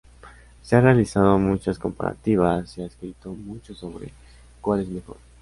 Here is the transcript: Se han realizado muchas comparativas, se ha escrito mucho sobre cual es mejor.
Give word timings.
Se 0.63 0.75
han 0.75 0.81
realizado 0.85 1.37
muchas 1.37 1.77
comparativas, 1.77 2.71
se 2.71 2.81
ha 2.81 2.87
escrito 2.87 3.29
mucho 3.33 3.75
sobre 3.75 4.11
cual 4.59 4.79
es 4.81 4.87
mejor. 4.87 5.17